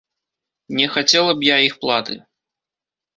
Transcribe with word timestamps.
Не 0.79 0.87
хацела 0.95 1.35
б 1.41 1.47
я 1.49 1.57
іх 1.67 1.75
платы. 1.83 2.17